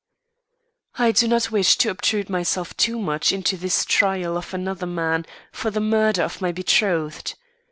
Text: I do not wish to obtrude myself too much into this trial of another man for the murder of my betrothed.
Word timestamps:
I 0.97 1.11
do 1.11 1.27
not 1.27 1.51
wish 1.51 1.77
to 1.77 1.91
obtrude 1.91 2.27
myself 2.27 2.75
too 2.75 2.97
much 2.97 3.31
into 3.31 3.55
this 3.55 3.85
trial 3.85 4.35
of 4.35 4.51
another 4.51 4.87
man 4.87 5.27
for 5.51 5.69
the 5.69 5.79
murder 5.79 6.23
of 6.23 6.41
my 6.41 6.51
betrothed. 6.51 7.35